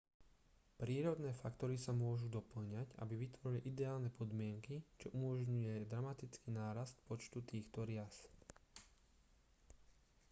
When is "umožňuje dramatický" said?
5.17-6.47